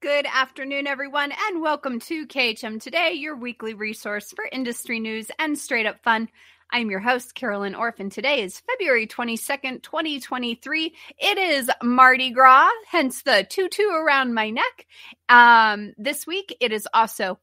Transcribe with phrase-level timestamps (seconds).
[0.00, 5.58] Good afternoon, everyone, and welcome to KHM Today, your weekly resource for industry news and
[5.58, 6.28] straight up fun.
[6.70, 8.08] I'm your host, Carolyn Orphan.
[8.08, 10.94] Today is February 22nd, 2023.
[11.18, 14.86] It is Mardi Gras, hence the tutu around my neck.
[15.28, 17.40] Um, this week, it is also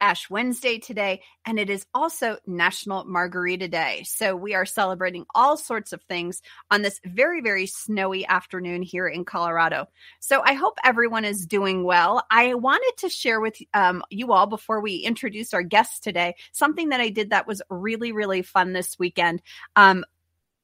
[0.00, 4.02] Ash Wednesday today, and it is also National Margarita Day.
[4.04, 9.08] So we are celebrating all sorts of things on this very, very snowy afternoon here
[9.08, 9.88] in Colorado.
[10.20, 12.24] So I hope everyone is doing well.
[12.30, 16.90] I wanted to share with um, you all before we introduce our guests today something
[16.90, 19.42] that I did that was really, really fun this weekend.
[19.76, 20.04] Um,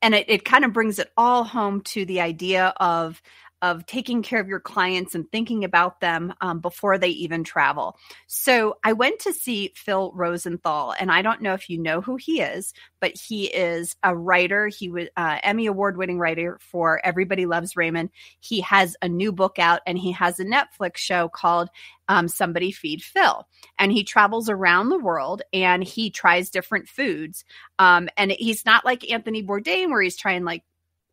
[0.05, 3.22] and it, it kind of brings it all home to the idea of
[3.64, 7.96] of taking care of your clients and thinking about them um, before they even travel.
[8.27, 12.16] So I went to see Phil Rosenthal, and I don't know if you know who
[12.16, 14.69] he is, but he is a writer.
[14.69, 18.10] He was uh, Emmy award winning writer for Everybody Loves Raymond.
[18.38, 21.70] He has a new book out, and he has a Netflix show called
[22.08, 27.47] um, Somebody Feed Phil, and he travels around the world and he tries different foods.
[27.78, 30.64] Um, and he's not like Anthony Bourdain, where he's trying like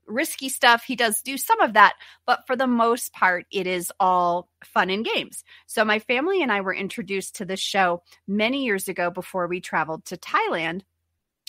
[0.07, 0.83] risky stuff.
[0.83, 1.94] He does do some of that,
[2.25, 5.44] but for the most part, it is all fun and games.
[5.67, 9.61] So, my family and I were introduced to this show many years ago before we
[9.61, 10.81] traveled to Thailand.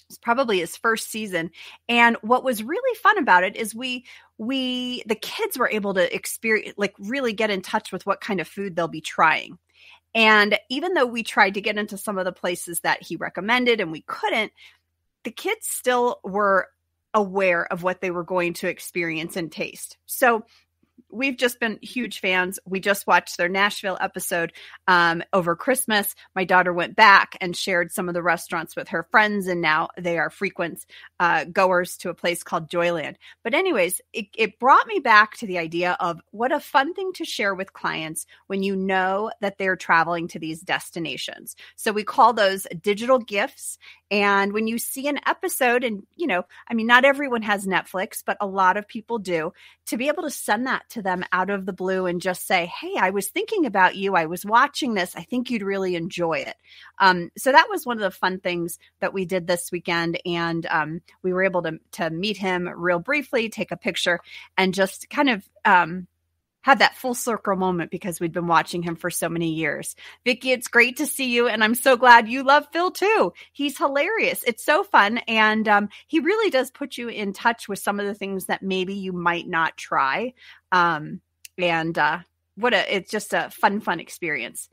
[0.08, 1.50] It's probably his first season.
[1.88, 4.04] And what was really fun about it is we,
[4.36, 8.38] we, the kids were able to experience, like, really get in touch with what kind
[8.38, 9.58] of food they'll be trying.
[10.14, 13.80] And even though we tried to get into some of the places that he recommended
[13.80, 14.52] and we couldn't,
[15.24, 16.68] the kids still were
[17.14, 19.98] aware of what they were going to experience and taste.
[20.06, 20.44] So
[21.12, 22.58] we've just been huge fans.
[22.64, 24.52] We just watched their Nashville episode
[24.88, 26.14] um, over Christmas.
[26.34, 29.90] My daughter went back and shared some of the restaurants with her friends, and now
[29.98, 30.84] they are frequent
[31.20, 33.16] uh, goers to a place called Joyland.
[33.44, 37.12] But, anyways, it, it brought me back to the idea of what a fun thing
[37.14, 41.54] to share with clients when you know that they're traveling to these destinations.
[41.76, 43.78] So, we call those digital gifts.
[44.10, 48.22] And when you see an episode, and you know, I mean, not everyone has Netflix,
[48.24, 49.52] but a lot of people do,
[49.86, 52.66] to be able to send that to them out of the blue and just say,
[52.66, 54.14] Hey, I was thinking about you.
[54.14, 55.14] I was watching this.
[55.16, 56.56] I think you'd really enjoy it.
[56.98, 60.18] Um, so that was one of the fun things that we did this weekend.
[60.24, 64.20] And um, we were able to, to meet him real briefly, take a picture,
[64.56, 66.06] and just kind of um,
[66.62, 69.94] had that full circle moment because we'd been watching him for so many years.
[70.24, 73.32] Vicky, it's great to see you, and I'm so glad you love Phil too.
[73.52, 74.42] He's hilarious.
[74.46, 78.06] It's so fun, and um, he really does put you in touch with some of
[78.06, 80.34] the things that maybe you might not try.
[80.70, 81.20] Um,
[81.58, 82.20] and uh,
[82.56, 84.68] what a it's just a fun, fun experience.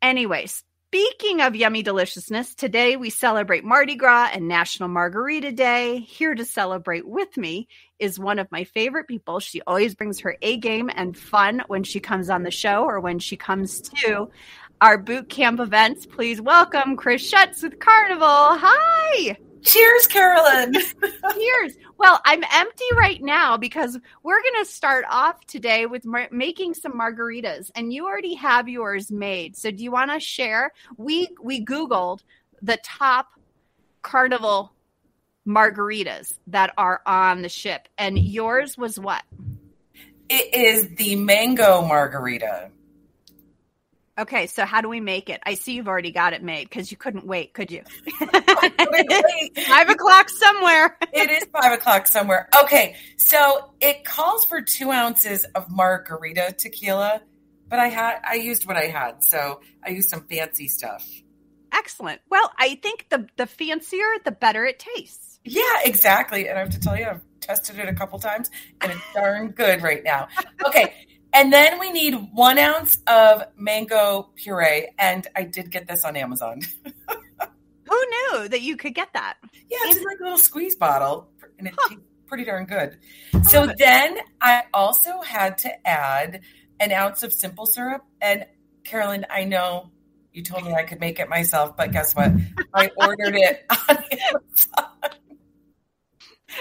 [0.00, 5.98] Anyways, Speaking of yummy deliciousness, today we celebrate Mardi Gras and National Margarita Day.
[5.98, 7.68] Here to celebrate with me
[7.98, 9.40] is one of my favorite people.
[9.40, 13.00] She always brings her A game and fun when she comes on the show or
[13.00, 14.30] when she comes to
[14.80, 16.06] our boot camp events.
[16.06, 18.26] Please welcome Chris Schutz with Carnival.
[18.26, 19.36] Hi.
[19.62, 20.72] Cheers, Carolyn.
[21.34, 21.76] Cheers.
[21.98, 26.74] Well, I'm empty right now because we're going to start off today with mar- making
[26.74, 29.56] some margaritas, and you already have yours made.
[29.56, 30.72] So, do you want to share?
[30.96, 32.22] We we googled
[32.62, 33.26] the top
[34.02, 34.72] carnival
[35.48, 39.22] margaritas that are on the ship, and yours was what?
[40.28, 42.70] It is the mango margarita.
[44.18, 45.40] Okay, so how do we make it?
[45.46, 47.82] I see you've already got it made because you couldn't wait, could you?
[49.66, 50.98] five o'clock somewhere.
[51.12, 52.48] it is five o'clock somewhere.
[52.64, 57.22] Okay, so it calls for two ounces of margarita tequila,
[57.68, 61.08] but I had I used what I had, so I used some fancy stuff.
[61.72, 62.20] Excellent.
[62.28, 65.27] Well, I think the the fancier, the better it tastes.
[65.44, 66.48] Yeah, exactly.
[66.48, 68.50] And I have to tell you, I've tested it a couple times,
[68.80, 70.28] and it's darn good right now.
[70.66, 70.94] Okay.
[71.32, 74.88] And then we need one ounce of mango puree.
[74.98, 76.60] And I did get this on Amazon.
[77.84, 79.36] Who knew that you could get that?
[79.54, 81.28] Yeah, it's like a little squeeze bottle,
[81.58, 81.96] and it's huh.
[82.26, 82.98] pretty darn good.
[83.44, 86.40] So then I also had to add
[86.80, 88.04] an ounce of simple syrup.
[88.20, 88.46] And
[88.84, 89.90] Carolyn, I know
[90.32, 92.32] you told me I could make it myself, but guess what?
[92.74, 95.17] I ordered it on Amazon.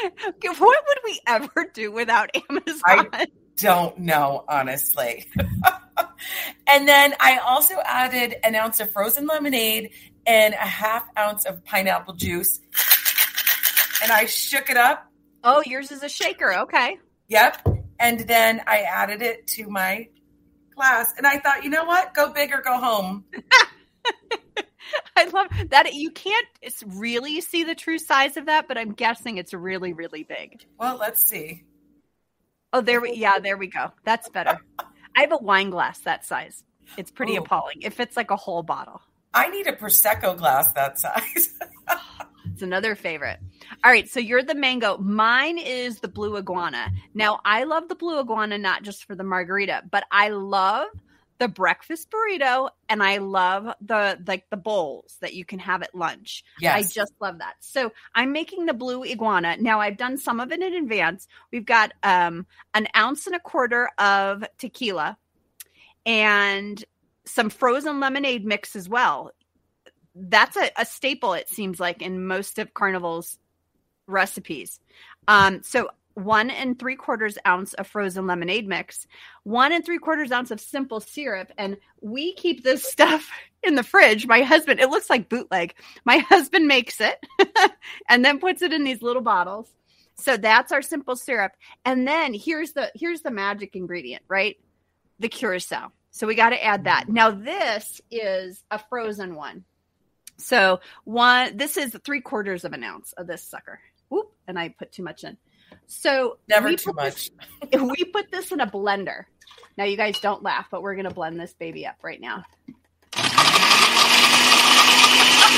[0.43, 3.09] What would we ever do without Amazon?
[3.13, 3.27] I,
[3.57, 5.25] don't know, honestly.
[6.67, 9.91] and then I also added an ounce of frozen lemonade
[10.25, 12.59] and a half ounce of pineapple juice.
[14.03, 15.11] And I shook it up.
[15.43, 16.53] Oh, yours is a shaker.
[16.59, 16.99] Okay.
[17.29, 17.67] Yep.
[17.99, 20.07] And then I added it to my
[20.75, 21.13] glass.
[21.17, 22.13] And I thought, you know what?
[22.13, 23.25] Go big or go home.
[25.15, 25.93] I love that.
[25.93, 26.47] You can't
[26.85, 30.65] really see the true size of that, but I'm guessing it's really, really big.
[30.79, 31.63] Well, let's see.
[32.73, 33.91] Oh, there we yeah, there we go.
[34.03, 34.59] That's better.
[35.15, 36.63] I have a wine glass that size.
[36.97, 37.39] It's pretty Ooh.
[37.39, 37.81] appalling.
[37.81, 39.01] It fits like a whole bottle.
[39.33, 41.53] I need a prosecco glass that size.
[42.53, 43.37] It's another favorite.
[43.83, 44.97] All right, so you're the mango.
[44.97, 46.91] Mine is the blue iguana.
[47.13, 50.87] Now, I love the blue iguana not just for the margarita, but I love
[51.39, 55.93] the breakfast burrito and I love the like the bowls that you can have at
[55.93, 56.43] lunch.
[56.59, 56.75] yes.
[56.75, 57.55] I just love that.
[57.59, 59.57] So I'm making the blue iguana.
[59.57, 61.27] Now I've done some of it in advance.
[61.51, 65.17] We've got um, an ounce and a quarter of tequila
[66.05, 66.83] and
[67.25, 69.31] some frozen lemonade mix as well.
[70.15, 73.37] That's a, a staple, it seems like, in most of Carnival's
[74.07, 74.79] recipes.
[75.27, 79.05] Um, so one and three quarters ounce of frozen lemonade mix,
[79.43, 83.29] one and three quarters ounce of simple syrup, and we keep this stuff
[83.61, 84.25] in the fridge.
[84.25, 85.75] My husband, it looks like bootleg.
[86.05, 87.23] My husband makes it
[88.09, 89.71] and then puts it in these little bottles.
[90.15, 91.51] So that's our simple syrup.
[91.85, 94.57] And then here's the here's the magic ingredient, right?
[95.19, 95.91] The curacao.
[96.09, 97.03] So we got to add that.
[97.03, 97.13] Mm-hmm.
[97.13, 99.65] Now this is a frozen one.
[100.37, 103.79] So one this is three quarters of an ounce of this sucker.
[104.09, 105.37] Whoop, and I put too much in.
[105.87, 107.31] So Never we too put this-
[107.71, 107.81] much.
[107.97, 109.23] we put this in a blender.
[109.77, 112.43] Now you guys don't laugh, but we're gonna blend this baby up right now.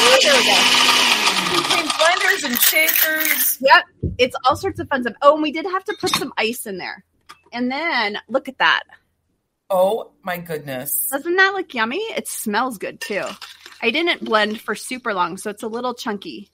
[0.01, 0.57] Oh, there we go.
[1.61, 3.57] Between blenders and shakers.
[3.61, 3.83] Yep,
[4.17, 5.15] it's all sorts of fun stuff.
[5.21, 7.03] Oh, and we did have to put some ice in there.
[7.51, 8.83] And then look at that.
[9.69, 11.07] Oh my goodness.
[11.11, 11.97] Doesn't that look yummy?
[11.97, 13.23] It smells good too.
[13.81, 16.51] I didn't blend for super long, so it's a little chunky.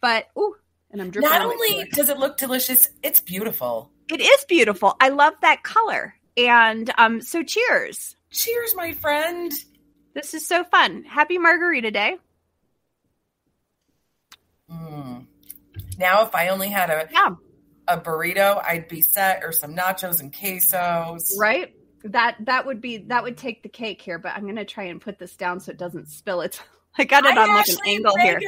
[0.00, 0.54] But ooh,
[0.90, 1.30] and I'm dripping.
[1.30, 1.84] Not only floor.
[1.92, 3.90] does it look delicious, it's beautiful.
[4.10, 4.96] it is beautiful.
[5.00, 6.14] I love that color.
[6.36, 8.14] And um, so cheers.
[8.30, 9.52] Cheers, my friend.
[10.14, 11.04] This is so fun.
[11.04, 12.16] Happy Margarita Day.
[14.70, 15.26] Mm.
[15.98, 17.34] Now, if I only had a, Yeah.
[17.88, 21.22] a burrito, I'd be set, or some nachos and quesos.
[21.38, 21.72] right
[22.04, 25.00] that that would be that would take the cake here but i'm gonna try and
[25.00, 26.60] put this down so it doesn't spill it's
[26.98, 28.40] i got it on like an Ashley in angle here.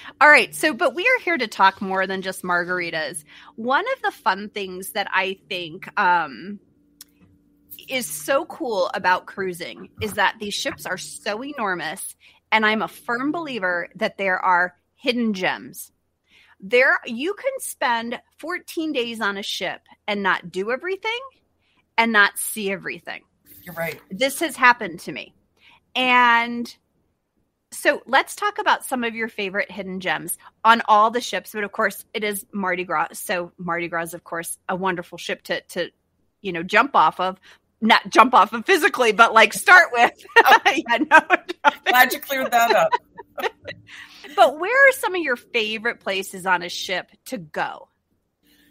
[0.20, 3.24] All right so but we are here to talk more than just margaritas.
[3.56, 6.60] One of the fun things that i think um
[7.88, 12.16] is so cool about cruising is that these ships are so enormous
[12.52, 15.92] and i'm a firm believer that there are hidden gems.
[16.60, 21.18] There you can spend 14 days on a ship and not do everything
[21.96, 23.22] and not see everything.
[23.62, 24.00] You're right.
[24.10, 25.34] this has happened to me
[25.94, 26.74] and
[27.72, 31.62] so let's talk about some of your favorite hidden gems on all the ships but
[31.64, 33.08] of course it is mardi gras.
[33.12, 35.90] So mardi gras is of course a wonderful ship to to
[36.40, 37.38] you know jump off of.
[37.82, 40.12] Not jump off of physically but like start with.
[40.44, 40.56] Oh.
[40.66, 41.20] Yeah, no,
[41.86, 42.90] Glad you cleared that up.
[44.36, 47.88] but where are some of your favorite places on a ship to go?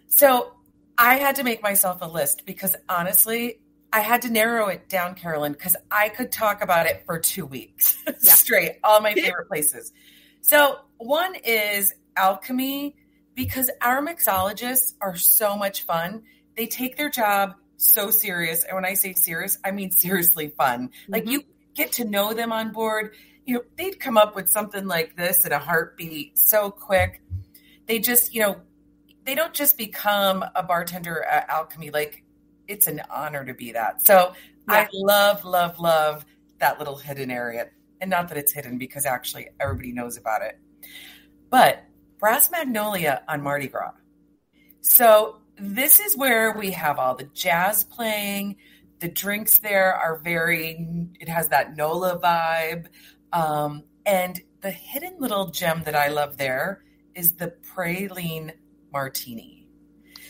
[0.08, 0.54] So
[0.98, 3.60] I had to make myself a list because honestly,
[3.92, 7.46] I had to narrow it down, Carolyn, because I could talk about it for two
[7.46, 8.34] weeks Yeah.
[8.36, 9.92] straight, all my favorite places.
[10.42, 12.96] So one is alchemy
[13.36, 16.24] because our mixologists are so much fun.
[16.56, 18.64] They take their job so serious.
[18.64, 20.92] And when I say serious, I mean seriously fun.
[21.08, 21.32] Like Mhm.
[21.32, 21.44] you
[21.74, 23.16] get to know them on board.
[23.46, 27.22] You know, they'd come up with something like this in a heartbeat so quick.
[27.88, 28.62] They just, you know,
[29.24, 31.90] they don't just become a bartender at Alchemy.
[31.92, 32.24] Like
[32.70, 34.06] it's an honor to be that.
[34.06, 34.34] So
[34.70, 34.86] Yeah.
[34.86, 36.26] I love, love, love
[36.60, 37.70] that little hidden area.
[38.00, 40.58] And not that it's hidden because actually everybody knows about it.
[41.50, 41.84] But
[42.20, 43.94] Brass Magnolia on Mardi Gras.
[44.82, 48.58] So this is where we have all the jazz playing.
[49.00, 52.88] The drinks there are very, it has that NOLA vibe.
[53.34, 56.84] Um, and the hidden little gem that I love there
[57.16, 58.54] is the praline
[58.94, 59.59] martini.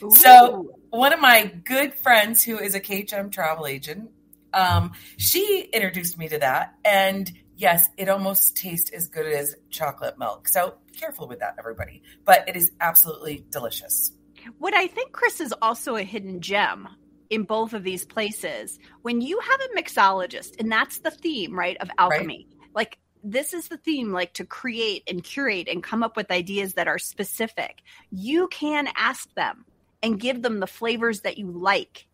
[0.09, 4.09] So- One of my good friends who is a KHM travel agent,
[4.53, 6.73] um, she introduced me to that.
[6.83, 10.47] And yes, it almost tastes as good as chocolate milk.
[10.47, 12.01] So careful with that, everybody.
[12.25, 14.11] But it is absolutely delicious.
[14.57, 16.87] What I think, Chris, is also a hidden gem
[17.29, 18.79] in both of these places.
[19.03, 23.67] When you have a mixologist, and that's the theme, right, of alchemy, like this is
[23.67, 27.81] the theme, like to create and curate and come up with ideas that are specific.
[28.09, 29.65] You can ask them
[30.01, 32.07] and give them the flavors that you like.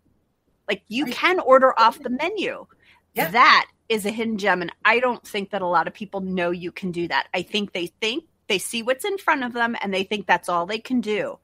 [0.67, 2.65] Like you can order off the menu.
[3.13, 3.29] Yeah.
[3.31, 4.61] That is a hidden gem.
[4.61, 7.27] And I don't think that a lot of people know you can do that.
[7.33, 10.49] I think they think they see what's in front of them and they think that's
[10.49, 11.39] all they can do.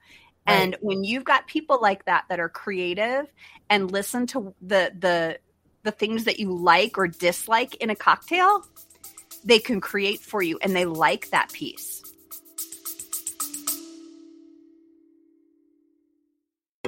[0.47, 3.31] And when you've got people like that that are creative
[3.69, 5.39] and listen to the the
[5.83, 8.65] the things that you like or dislike in a cocktail,
[9.43, 12.03] they can create for you and they like that piece.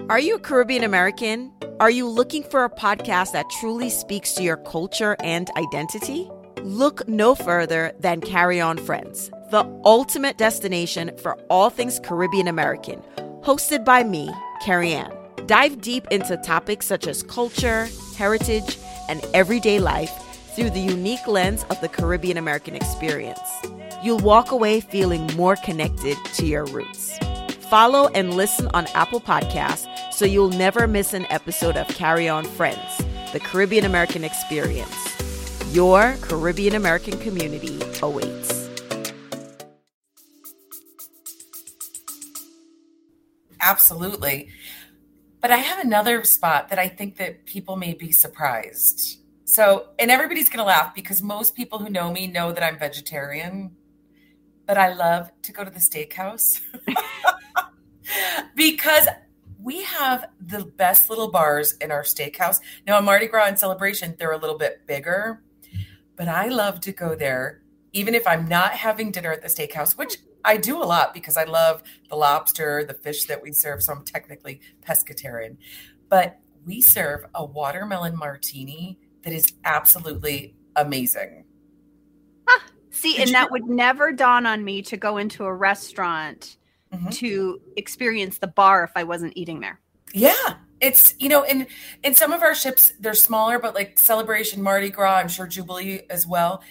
[0.10, 1.54] Are you a Caribbean American?
[1.80, 6.30] Are you looking for a podcast that truly speaks to your culture and identity?
[6.62, 13.02] Look no further than Carry On Friends, the ultimate destination for all things Caribbean American,
[13.44, 14.30] hosted by me,
[14.62, 15.16] Carrie Ann.
[15.46, 20.12] Dive deep into topics such as culture, heritage, and everyday life
[20.54, 23.40] through the unique lens of the Caribbean American experience.
[24.04, 27.18] You'll walk away feeling more connected to your roots.
[27.70, 29.88] Follow and listen on Apple Podcasts
[30.24, 32.98] so you'll never miss an episode of Carry On Friends,
[33.34, 34.96] the Caribbean American experience.
[35.76, 38.70] Your Caribbean American community awaits.
[43.60, 44.48] Absolutely.
[45.42, 49.20] But I have another spot that I think that people may be surprised.
[49.44, 52.80] So, and everybody's going to laugh because most people who know me know that I'm
[52.80, 53.76] vegetarian,
[54.66, 56.62] but I love to go to the steakhouse
[58.56, 59.10] because
[59.64, 62.60] we have the best little bars in our steakhouse.
[62.86, 65.42] Now, on Mardi Gras and Celebration, they're a little bit bigger,
[66.18, 67.62] but I love to go there,
[67.94, 71.38] even if I'm not having dinner at the steakhouse, which I do a lot because
[71.38, 73.82] I love the lobster, the fish that we serve.
[73.82, 75.56] So I'm technically pescatarian.
[76.10, 81.46] But we serve a watermelon martini that is absolutely amazing.
[82.50, 86.58] Ah, see, Did and that would never dawn on me to go into a restaurant
[86.94, 87.10] mm-hmm.
[87.10, 89.80] to experience the bar if I wasn't eating there.
[90.14, 90.56] Yeah.
[90.80, 91.66] It's, you know, in
[92.04, 96.02] in some of our ships, they're smaller, but like Celebration, Mardi Gras, I'm sure Jubilee
[96.10, 96.62] as well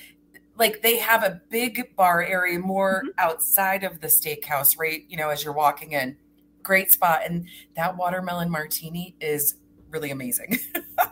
[0.57, 3.09] like they have a big bar area more mm-hmm.
[3.19, 5.05] outside of the steakhouse, right?
[5.09, 6.17] You know, as you're walking in.
[6.63, 7.23] Great spot.
[7.27, 9.57] And that watermelon martini is
[9.91, 10.59] really amazing.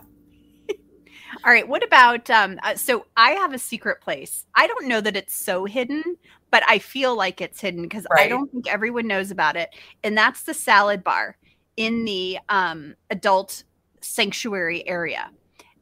[1.43, 1.67] All right.
[1.67, 4.45] What about um uh, so I have a secret place.
[4.55, 6.03] I don't know that it's so hidden,
[6.49, 8.25] but I feel like it's hidden because right.
[8.25, 9.69] I don't think everyone knows about it.
[10.03, 11.37] And that's the salad bar
[11.77, 13.63] in the um adult
[14.01, 15.29] sanctuary area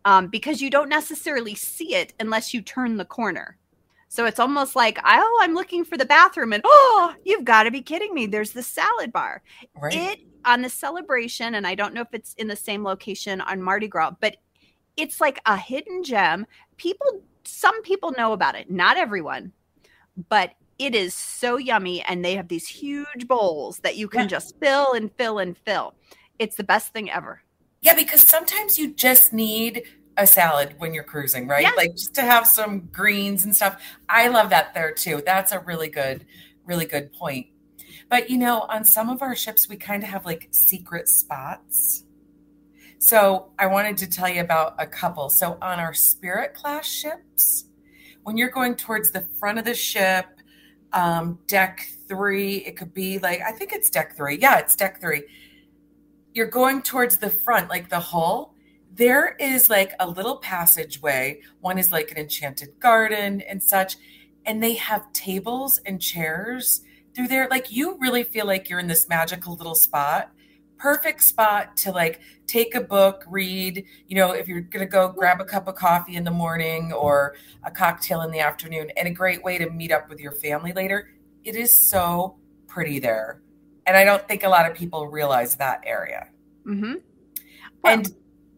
[0.05, 3.57] um, because you don't necessarily see it unless you turn the corner.
[4.07, 7.71] So it's almost like, oh, I'm looking for the bathroom, and oh, you've got to
[7.71, 8.25] be kidding me.
[8.25, 9.43] There's the salad bar.
[9.79, 9.93] Right.
[9.93, 13.61] It on the celebration, and I don't know if it's in the same location on
[13.61, 14.37] Mardi Gras, but
[14.99, 16.45] it's like a hidden gem.
[16.77, 19.53] People, some people know about it, not everyone,
[20.27, 22.01] but it is so yummy.
[22.03, 24.27] And they have these huge bowls that you can yeah.
[24.27, 25.95] just fill and fill and fill.
[26.37, 27.41] It's the best thing ever.
[27.81, 29.83] Yeah, because sometimes you just need
[30.17, 31.61] a salad when you're cruising, right?
[31.61, 31.77] Yes.
[31.77, 33.81] Like just to have some greens and stuff.
[34.09, 35.21] I love that there too.
[35.25, 36.25] That's a really good,
[36.65, 37.47] really good point.
[38.09, 42.03] But you know, on some of our ships, we kind of have like secret spots.
[42.99, 45.29] So I wanted to tell you about a couple.
[45.29, 47.65] So on our Spirit class ships,
[48.23, 50.25] when you're going towards the front of the ship,
[50.93, 54.37] um, deck three, it could be like, I think it's deck three.
[54.39, 55.23] Yeah, it's deck three
[56.33, 58.55] you're going towards the front, like the hull,
[58.93, 61.41] there is like a little passageway.
[61.61, 63.97] One is like an enchanted garden and such.
[64.45, 66.81] And they have tables and chairs
[67.13, 67.47] through there.
[67.49, 70.31] Like you really feel like you're in this magical little spot.
[70.79, 73.85] Perfect spot to like take a book, read.
[74.07, 76.91] You know, if you're going to go grab a cup of coffee in the morning
[76.93, 80.31] or a cocktail in the afternoon, and a great way to meet up with your
[80.31, 81.11] family later.
[81.43, 83.41] It is so pretty there.
[83.85, 86.27] And I don't think a lot of people realize that area.
[86.65, 86.95] Mm-hmm.
[87.83, 88.15] Well, and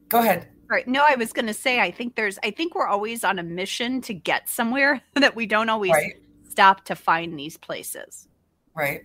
[0.09, 0.47] go ahead.
[0.67, 0.87] Right.
[0.87, 3.43] No, I was going to say, I think there's, I think we're always on a
[3.43, 6.13] mission to get somewhere that we don't always right.
[6.49, 8.27] stop to find these places.
[8.75, 9.03] Right.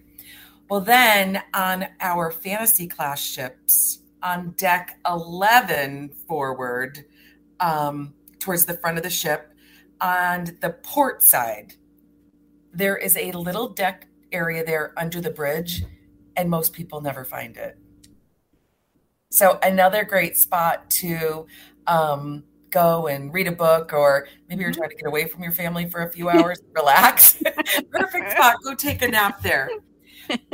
[0.68, 7.04] Well, then on our fantasy class ships on deck 11 forward,
[7.60, 9.52] um, towards the front of the ship,
[10.00, 11.74] on the port side,
[12.72, 15.84] there is a little deck area there under the bridge
[16.36, 17.78] and most people never find it.
[19.30, 21.46] So another great spot to
[21.86, 24.80] um, go and read a book, or maybe you're mm-hmm.
[24.80, 27.42] trying to get away from your family for a few hours, relax.
[27.90, 28.56] Perfect spot.
[28.62, 29.68] Go take a nap there.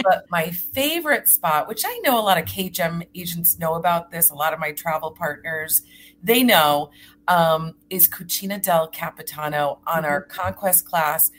[0.03, 4.31] But my favorite spot, which I know a lot of KHM agents know about this,
[4.31, 5.83] a lot of my travel partners,
[6.23, 6.91] they know,
[7.29, 10.07] um, is Cucina del Capitano on mm-hmm.
[10.07, 11.31] our Conquest class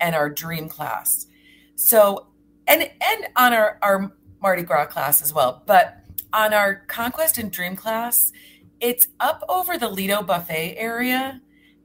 [0.00, 1.26] and our Dream class.
[1.74, 2.26] So
[2.66, 5.62] and and on our, our Mardi Gras class as well.
[5.66, 5.98] But
[6.32, 8.32] on our Conquest and Dream class,
[8.80, 11.40] it's up over the Lido buffet area.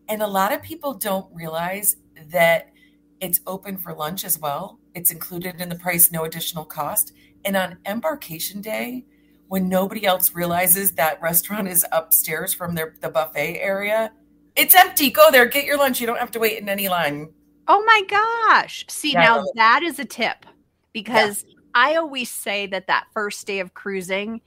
[0.10, 1.98] And a lot of people don't realize
[2.30, 2.72] that
[3.20, 4.80] it's open for lunch as well.
[4.98, 7.14] It's included in the price, no additional cost.
[7.46, 9.06] And on embarkation day,
[9.48, 14.12] when nobody else realizes that restaurant is upstairs from their the buffet area,
[14.56, 15.12] it's empty.
[15.12, 16.02] Go there, get your lunch.
[16.02, 17.32] You don't have to wait in any line.
[17.68, 18.86] Oh my gosh.
[18.90, 19.24] See, yeah.
[19.24, 20.48] now that is a tip
[20.94, 21.54] because yeah.
[21.76, 24.42] I always say that that first day of cruising,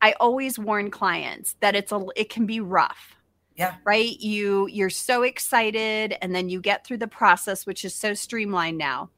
[0.00, 3.14] I always warn clients that it's a it can be rough.
[3.54, 3.76] Yeah.
[3.84, 4.18] Right?
[4.18, 8.78] You you're so excited and then you get through the process which is so streamlined
[8.78, 9.10] now.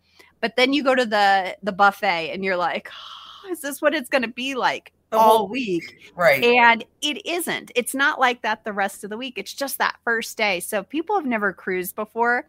[0.44, 3.94] But then you go to the the buffet and you're like, oh, is this what
[3.94, 6.12] it's going to be like The all whole- week?
[6.14, 6.44] Right.
[6.44, 7.72] And it isn't.
[7.74, 9.38] It's not like that the rest of the week.
[9.38, 10.60] It's just that first day.
[10.60, 12.46] So people have never cruised before,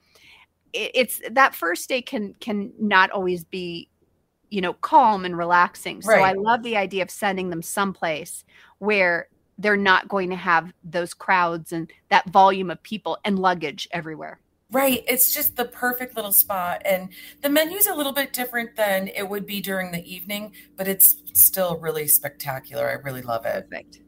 [0.73, 3.87] it's that first day can can not always be,
[4.49, 6.01] you know, calm and relaxing.
[6.01, 8.43] So I love the idea of sending them someplace
[8.79, 13.87] where they're not going to have those crowds and that volume of people and luggage
[13.91, 14.41] everywhere.
[14.71, 15.03] Right.
[15.07, 16.81] It's just the perfect little spot.
[16.85, 17.09] And
[17.41, 21.17] the menu's a little bit different than it would be during the evening, but it's
[21.33, 22.89] still really spectacular.
[22.89, 23.69] I really love it.
[23.69, 23.99] Perfect.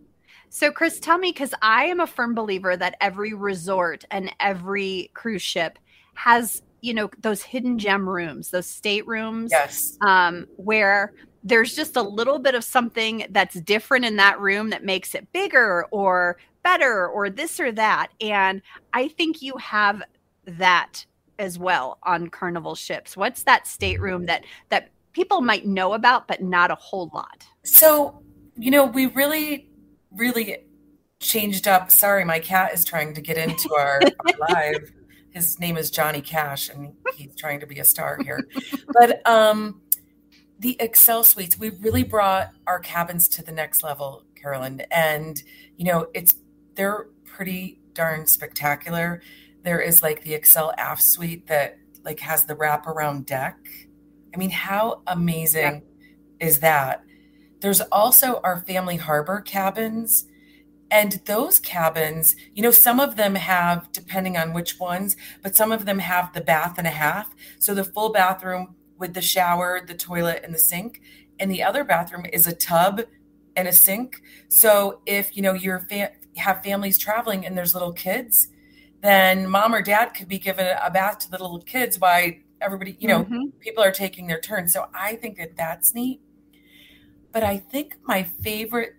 [0.49, 5.11] So, Chris, tell me because I am a firm believer that every resort and every
[5.13, 5.77] cruise ship
[6.15, 9.51] has, you know, those hidden gem rooms, those staterooms.
[9.51, 9.97] Yes.
[10.01, 14.83] um, where there's just a little bit of something that's different in that room that
[14.83, 18.07] makes it bigger or better or this or that.
[18.19, 18.61] And
[18.93, 20.01] I think you have
[20.47, 21.05] that
[21.39, 23.15] as well on Carnival ships.
[23.15, 27.45] What's that stateroom that that people might know about but not a whole lot?
[27.63, 28.21] So,
[28.55, 29.69] you know, we really,
[30.11, 30.57] really
[31.19, 31.91] changed up.
[31.91, 34.91] Sorry, my cat is trying to get into our, our live.
[35.31, 38.47] His name is Johnny Cash, and he's trying to be a star here.
[38.87, 39.81] But um,
[40.59, 44.81] the Excel suites, we really brought our cabins to the next level, Carolyn.
[44.89, 45.41] And
[45.75, 46.33] you know, it's
[46.75, 49.21] they're pretty darn spectacular.
[49.67, 53.57] There is like the Excel aft suite that like has the wraparound deck.
[54.33, 55.83] I mean, how amazing
[56.39, 57.03] is that?
[57.59, 60.23] There's also our family harbor cabins.
[60.89, 65.73] And those cabins, you know, some of them have, depending on which ones, but some
[65.73, 67.35] of them have the bath and a half.
[67.59, 71.01] So the full bathroom with the shower, the toilet, and the sink.
[71.41, 73.01] And the other bathroom is a tub
[73.57, 74.21] and a sink.
[74.47, 78.47] So if, you know, you're fa- have families traveling and there's little kids,
[79.01, 82.31] then mom or dad could be given a bath to the little kids while
[82.61, 83.51] everybody, you know, Mhm.
[83.59, 84.67] people are taking their turn.
[84.67, 86.21] So I think that that's neat.
[87.31, 88.95] But I think my favorite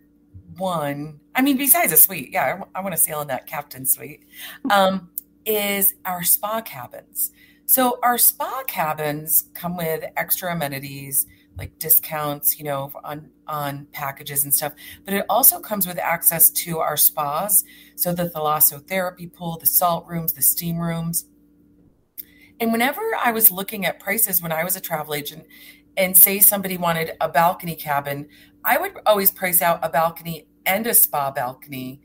[0.56, 4.24] one, I mean, besides a suite, yeah, I, want to sail in that captain suite,
[4.70, 5.10] um,
[5.44, 7.32] is our spa cabins.
[7.66, 11.26] So our spa cabins come with extra amenities
[11.58, 14.74] like discounts, you know, on on packages and stuff.
[15.04, 17.64] But it also comes with access to our spas,
[17.96, 21.26] so the thalassotherapy pool, the salt rooms, the steam rooms.
[22.60, 25.46] And whenever I was looking at prices when I was a travel agent,
[25.96, 28.28] and say somebody wanted a balcony cabin,
[28.64, 32.00] I would always price out a balcony and a spa balcony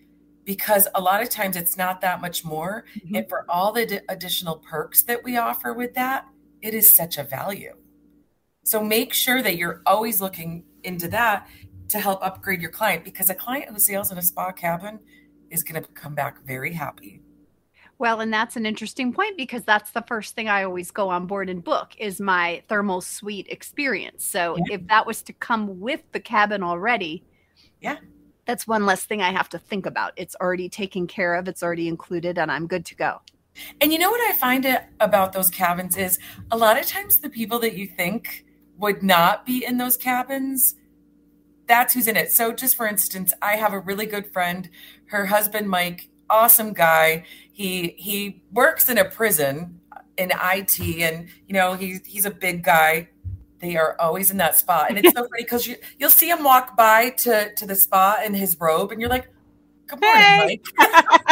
[0.46, 2.86] because a lot of times it's not that much more.
[3.06, 3.18] Mhm.
[3.20, 6.26] And for all the d- additional perks that we offer with that,
[6.62, 7.76] it is such a value.
[8.63, 11.47] So make sure that you're always looking into that
[11.89, 14.99] to help upgrade your client because a client who sails in a spa cabin
[15.49, 17.21] is going to come back very happy.
[17.99, 21.28] Well, and that's an interesting point because that's the first thing I always go on
[21.28, 24.26] board and book is my thermal suite experience.
[24.26, 24.76] So Yeah.
[24.76, 27.23] if that was to come with the cabin already,
[27.82, 27.97] Yeah.
[28.45, 30.13] that's one less thing I have to think about.
[30.15, 33.21] It's already taken care of, it's already included, and I'm good to go.
[33.80, 34.65] And you know what I find
[34.99, 36.17] about those cabins is
[36.49, 38.45] a lot of times the people that you think
[38.84, 40.76] would not be in those cabins,
[41.67, 42.32] that's who's in it.
[42.32, 44.69] So just for instance, I have a really good friend,
[45.06, 47.24] her husband Mike, awesome guy.
[47.52, 49.80] He he works in a prison
[50.17, 53.10] in IT and you know, he's he's a big guy.
[53.60, 54.88] They are always in that spot.
[54.89, 58.22] And it's so funny because you you'll see him walk by to to the spa
[58.26, 59.30] in his robe and you're like,
[59.88, 60.60] Good morning, Hey.
[60.78, 61.19] Mike.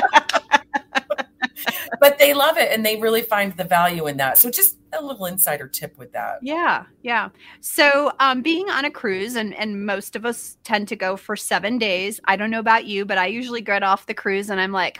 [2.01, 4.39] but they love it and they really find the value in that.
[4.39, 6.39] So just a little insider tip with that.
[6.41, 7.29] Yeah, yeah.
[7.61, 11.35] So, um, being on a cruise, and and most of us tend to go for
[11.35, 12.19] seven days.
[12.25, 14.99] I don't know about you, but I usually get off the cruise and I'm like,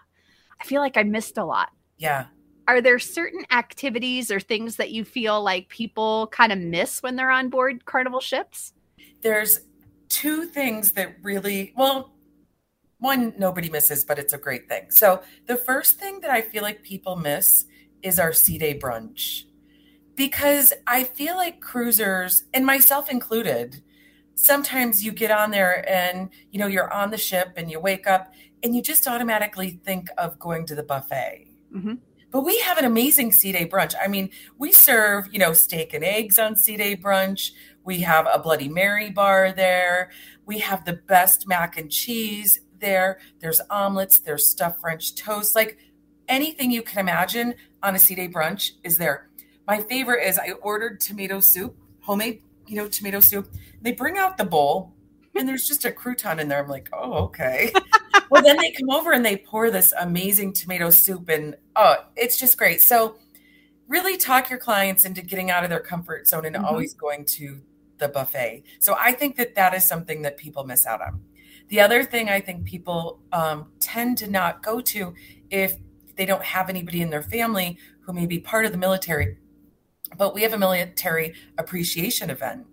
[0.60, 1.70] I feel like I missed a lot.
[1.98, 2.26] Yeah.
[2.66, 7.14] Are there certain activities or things that you feel like people kind of miss when
[7.14, 8.72] they're on board Carnival ships?
[9.22, 9.60] There's
[10.08, 12.12] two things that really, well,
[13.00, 14.90] one nobody misses, but it's a great thing.
[14.90, 17.64] So the first thing that I feel like people miss
[18.02, 19.44] is our sea day brunch.
[20.14, 23.82] Because I feel like cruisers, and myself included,
[24.34, 28.06] sometimes you get on there and you know you're on the ship and you wake
[28.06, 28.32] up
[28.62, 31.46] and you just automatically think of going to the buffet.
[31.74, 31.98] Mhm.
[32.30, 33.94] But we have an amazing sea day brunch.
[34.00, 37.52] I mean, we serve, you know, steak and eggs on sea day brunch.
[37.82, 40.10] We have a Bloody Mary bar there.
[40.46, 43.20] We have the best mac and cheese there.
[43.40, 45.78] There's omelets, there's stuffed French toast, like
[46.28, 49.28] anything you can imagine on a sea day brunch is there.
[49.66, 53.52] My favorite is I ordered tomato soup, homemade you know, tomato soup.
[53.82, 54.94] They bring out the bowl
[55.34, 56.62] and there's just a crouton in there.
[56.62, 57.72] I'm like, oh, okay.
[58.30, 62.38] well, then they come over and they pour this amazing tomato soup, and oh, it's
[62.38, 62.80] just great.
[62.80, 63.16] So,
[63.88, 66.64] really talk your clients into getting out of their comfort zone and mm-hmm.
[66.64, 67.60] always going to
[67.98, 68.62] the buffet.
[68.78, 71.20] So, I think that that is something that people miss out on.
[71.70, 75.14] The other thing I think people um, tend to not go to
[75.50, 75.76] if
[76.16, 79.38] they don't have anybody in their family who may be part of the military,
[80.18, 82.66] but we have a military appreciation event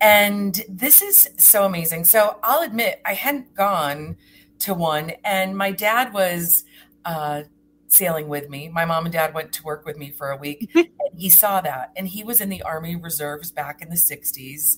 [0.00, 2.04] and this is so amazing.
[2.04, 4.16] So I'll admit, I hadn't gone
[4.60, 6.64] to one, and my dad was
[7.04, 7.42] uh,
[7.88, 8.68] sailing with me.
[8.68, 11.60] My mom and dad went to work with me for a week, and he saw
[11.60, 11.92] that.
[11.96, 14.76] And he was in the Army Reserves back in the 60s.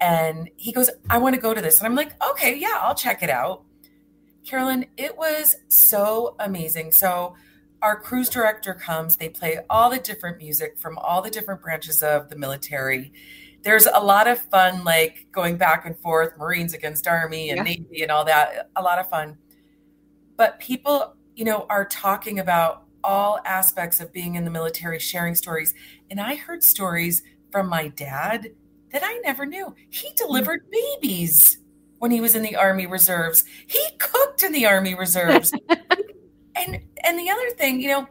[0.00, 1.78] And he goes, I want to go to this.
[1.78, 3.64] And I'm like, okay, yeah, I'll check it out.
[4.44, 6.92] Carolyn, it was so amazing.
[6.92, 7.34] So,
[7.82, 12.02] our cruise director comes, they play all the different music from all the different branches
[12.02, 13.12] of the military
[13.66, 17.62] there's a lot of fun, like going back and forth, Marines against Army and yeah.
[17.64, 18.70] Navy and all that.
[18.76, 19.36] A lot of fun.
[20.36, 25.34] But people, you know, are talking about all aspects of being in the military, sharing
[25.34, 25.74] stories.
[26.12, 28.52] And I heard stories from my dad
[28.96, 29.74] that I never knew.
[29.90, 31.00] He delivered mm.
[31.02, 31.58] babies
[31.98, 33.44] when he was in the Army Reserves.
[33.66, 35.52] He cooked in the Army Reserves.
[36.56, 38.08] and and the other thing, you know,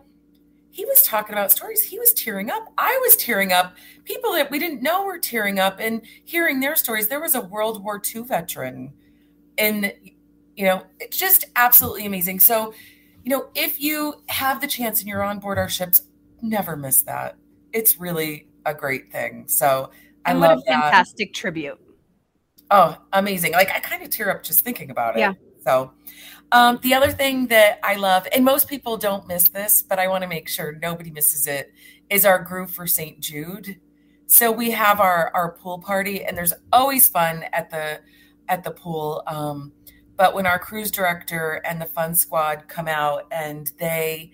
[0.69, 1.81] he was talking about stories.
[1.81, 2.71] He was tearing up.
[2.77, 3.75] I was tearing up.
[4.03, 7.07] People that we didn't know were tearing up and hearing their stories.
[7.07, 8.93] There was a World War II veteran,
[9.57, 9.91] and
[10.55, 12.41] you know, it's just absolutely amazing.
[12.41, 12.75] So,
[13.23, 16.03] you know, if you have the chance and you're on board our ships,
[16.43, 17.37] never miss that.
[17.73, 19.47] It's really a great thing.
[19.47, 19.89] So,
[20.25, 21.39] I and love what a fantastic that.
[21.39, 21.79] tribute.
[22.71, 23.53] Oh, amazing!
[23.53, 25.19] Like I kind of tear up just thinking about it.
[25.19, 25.33] Yeah.
[25.63, 25.91] So,
[26.51, 30.07] um, the other thing that I love, and most people don't miss this, but I
[30.07, 31.71] want to make sure nobody misses it,
[32.09, 33.19] is our groove for St.
[33.19, 33.79] Jude.
[34.27, 38.01] So we have our our pool party, and there's always fun at the
[38.47, 39.23] at the pool.
[39.27, 39.71] Um,
[40.17, 44.31] but when our cruise director and the fun squad come out and they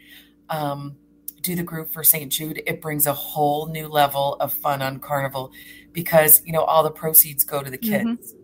[0.49, 0.95] um,
[1.41, 2.31] do the Groove for St.
[2.31, 5.51] Jude, it brings a whole new level of fun on Carnival
[5.91, 8.41] because you know all the proceeds go to the kids, mm-hmm.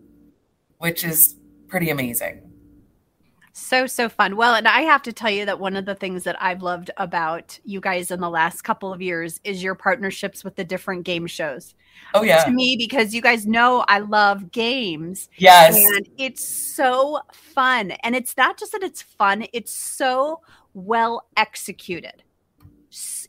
[0.78, 1.36] which is
[1.68, 2.42] pretty amazing.
[3.58, 4.36] So, so fun.
[4.36, 6.92] Well, and I have to tell you that one of the things that I've loved
[6.96, 11.02] about you guys in the last couple of years is your partnerships with the different
[11.02, 11.74] game shows.
[12.14, 12.44] Oh, yeah.
[12.44, 15.28] To me, because you guys know I love games.
[15.36, 15.76] Yes.
[15.76, 17.90] And it's so fun.
[18.04, 20.40] And it's not just that it's fun, it's so
[20.72, 22.22] well executed.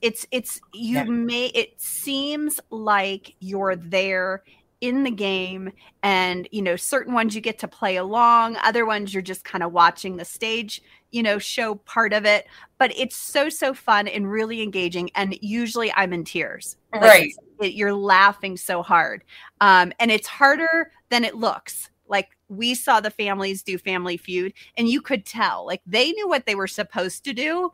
[0.02, 1.04] It's, it's, you yeah.
[1.04, 4.44] may, it seems like you're there
[4.82, 9.14] in the game and you know certain ones you get to play along other ones
[9.14, 10.82] you're just kind of watching the stage
[11.12, 12.48] you know show part of it.
[12.78, 16.78] But it's so so fun and really engaging and usually i'm in tears.
[16.94, 17.32] Like right.
[17.62, 19.24] it, you're laughing so hard.
[19.62, 21.90] Um, and it's harder than it looks.
[22.08, 26.28] Like we saw the families do family feud and you could tell like they knew
[26.28, 27.72] what they were supposed to do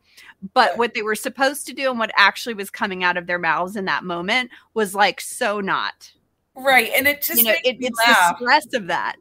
[0.53, 3.39] but what they were supposed to do and what actually was coming out of their
[3.39, 6.11] mouths in that moment was like so not
[6.55, 6.91] Right.
[6.95, 8.39] And it just you know, it, it's laugh.
[8.39, 9.17] the stress of that.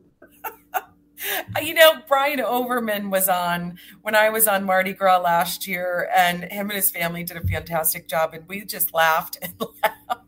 [1.62, 6.44] you know, Brian Overman was on when I was on Mardi Gras last year, and
[6.44, 10.23] him and his family did a fantastic job, and we just laughed and laughed.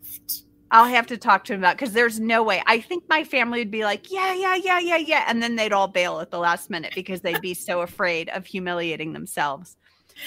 [0.71, 2.63] I'll have to talk to him about because there's no way.
[2.67, 5.73] I think my family would be like, yeah, yeah, yeah, yeah, yeah, and then they'd
[5.73, 9.77] all bail at the last minute because they'd be so afraid of humiliating themselves.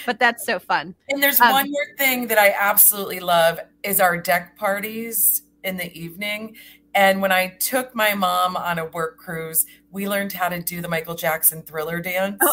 [0.06, 0.94] But that's so fun.
[1.08, 5.76] And there's um, one more thing that I absolutely love is our deck parties in
[5.76, 6.56] the evening.
[6.94, 10.80] And when I took my mom on a work cruise, we learned how to do
[10.80, 12.38] the Michael Jackson thriller dance.
[12.40, 12.52] Oh.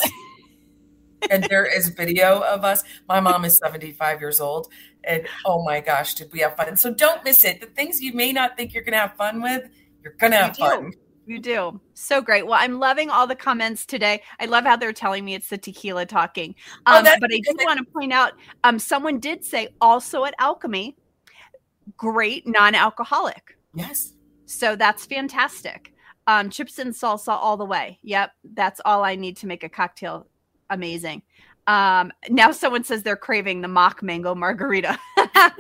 [1.32, 2.84] and there is video of us.
[3.08, 4.68] My mom is 75 years old.
[5.08, 6.76] And oh my gosh, did we have fun?
[6.78, 7.62] So don't miss it.
[7.62, 9.70] The things you may not think you're going to have fun with,
[10.04, 10.92] you're going to have you fun.
[11.26, 11.82] You do.
[11.94, 12.46] So great.
[12.46, 14.22] Well, I'm loving all the comments today.
[14.40, 16.56] I love how they're telling me it's the tequila talking.
[16.86, 20.24] Oh, um, oh, but I do want to point out um, someone did say also
[20.24, 20.96] at Alchemy,
[21.98, 23.58] great non-alcoholic.
[23.74, 24.14] Yes.
[24.46, 25.94] So that's fantastic.
[26.28, 28.00] Um, chips and salsa all the way.
[28.04, 30.28] Yep, that's all I need to make a cocktail
[30.70, 31.22] amazing.
[31.68, 34.98] Um, now someone says they're craving the mock mango margarita.
[35.18, 35.58] well,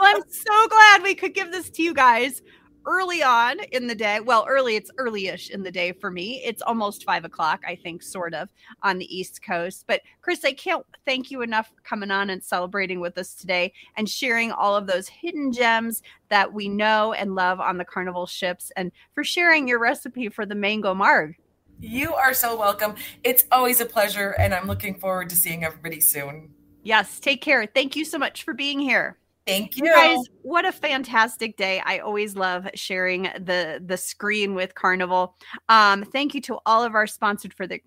[0.00, 2.42] I'm so glad we could give this to you guys
[2.86, 4.20] early on in the day.
[4.20, 6.42] Well, early, it's early-ish in the day for me.
[6.44, 8.48] It's almost five o'clock, I think, sort of
[8.82, 9.84] on the East Coast.
[9.86, 13.72] But Chris, I can't thank you enough for coming on and celebrating with us today
[13.96, 18.26] and sharing all of those hidden gems that we know and love on the Carnival
[18.26, 21.36] ships and for sharing your recipe for the mango marg.
[21.80, 22.94] You are so welcome.
[23.22, 26.50] It's always a pleasure, and I'm looking forward to seeing everybody soon.
[26.82, 27.66] Yes, take care.
[27.66, 29.18] Thank you so much for being here.
[29.46, 29.84] Thank you.
[29.84, 35.36] you guys what a fantastic day i always love sharing the the screen with carnival
[35.68, 37.80] um thank you to all of our sponsored for the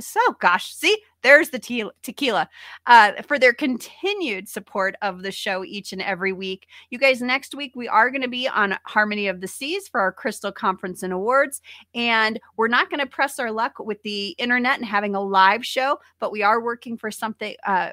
[0.00, 2.48] so gosh see there's the te- tequila
[2.86, 7.54] uh for their continued support of the show each and every week you guys next
[7.54, 11.02] week we are going to be on harmony of the seas for our crystal conference
[11.02, 11.60] and awards
[11.94, 15.64] and we're not going to press our luck with the internet and having a live
[15.64, 17.90] show but we are working for something uh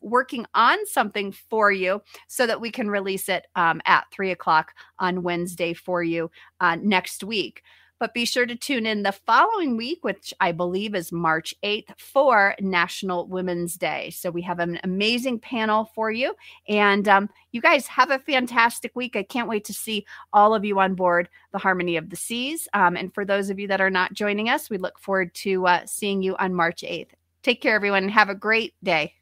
[0.00, 4.72] working on something for you so that we can release it um, at three o'clock
[4.98, 7.62] on Wednesday for you uh, next week.
[8.02, 11.96] But be sure to tune in the following week, which I believe is March 8th,
[11.96, 14.10] for National Women's Day.
[14.10, 16.34] So we have an amazing panel for you.
[16.68, 19.14] And um, you guys have a fantastic week.
[19.14, 22.66] I can't wait to see all of you on board the Harmony of the Seas.
[22.74, 25.64] Um, and for those of you that are not joining us, we look forward to
[25.68, 27.10] uh, seeing you on March 8th.
[27.44, 29.14] Take care, everyone, and have a great day.